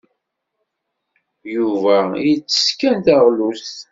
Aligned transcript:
Yuba 1.55 1.97
ittess 2.31 2.67
kan 2.79 2.95
taɣlust. 3.05 3.77